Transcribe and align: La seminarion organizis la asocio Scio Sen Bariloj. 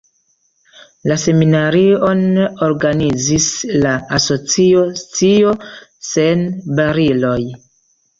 La 1.09 1.15
seminarion 1.23 2.23
organizis 2.67 3.49
la 3.83 3.91
asocio 4.17 4.81
Scio 5.03 5.53
Sen 6.09 6.43
Bariloj. 6.81 7.39